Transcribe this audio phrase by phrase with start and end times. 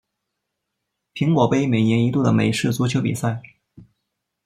[1.13, 3.39] 苹果杯每年一度的美式足球比赛。